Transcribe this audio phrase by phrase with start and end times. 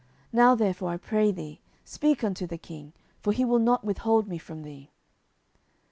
[0.33, 4.39] Now therefore, I pray thee, speak unto the king; for he will not withhold me
[4.39, 4.89] from thee.